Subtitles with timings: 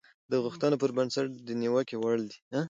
[0.31, 2.37] د غوښتنو پر بنسټ د نيوکې وړ دي.